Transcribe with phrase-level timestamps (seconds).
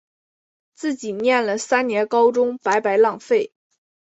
[0.73, 3.53] 自己念了三年高中白白浪费